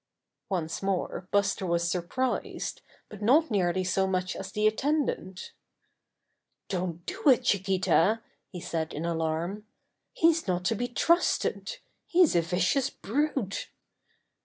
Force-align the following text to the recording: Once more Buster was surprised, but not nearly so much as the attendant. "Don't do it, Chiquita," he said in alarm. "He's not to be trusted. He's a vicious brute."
Once 0.49 0.81
more 0.81 1.27
Buster 1.29 1.63
was 1.63 1.87
surprised, 1.87 2.81
but 3.07 3.21
not 3.21 3.51
nearly 3.51 3.83
so 3.83 4.07
much 4.07 4.35
as 4.35 4.51
the 4.51 4.65
attendant. 4.65 5.53
"Don't 6.69 7.05
do 7.05 7.29
it, 7.29 7.43
Chiquita," 7.43 8.19
he 8.49 8.59
said 8.59 8.93
in 8.95 9.05
alarm. 9.05 9.67
"He's 10.11 10.47
not 10.47 10.63
to 10.65 10.75
be 10.75 10.87
trusted. 10.87 11.77
He's 12.07 12.35
a 12.35 12.41
vicious 12.41 12.89
brute." 12.89 13.69